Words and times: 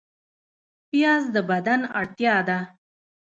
پیاز 0.89 1.23
د 1.35 1.37
بدن 1.49 1.81
اړتیا 1.99 2.35
ده 2.47 2.59